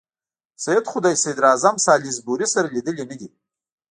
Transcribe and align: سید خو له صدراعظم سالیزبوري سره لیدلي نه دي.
سید 0.63 0.85
خو 0.89 0.97
له 1.05 1.11
صدراعظم 1.23 1.75
سالیزبوري 1.85 2.47
سره 2.53 2.67
لیدلي 2.75 3.03
نه 3.11 3.15
دي. 3.19 3.29